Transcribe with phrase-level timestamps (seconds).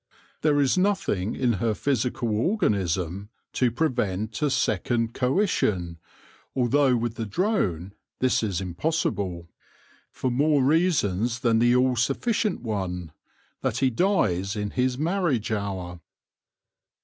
[0.41, 5.99] There is nothing in her physical organism to prevent a second coition,
[6.55, 9.47] although with the drone this is impossible,
[10.09, 10.67] THE MYSTERY OF THE SWARM 125 forbore
[11.17, 13.11] reasons than the all sufficient one—
[13.61, 15.99] that he dies ti his marriage hour.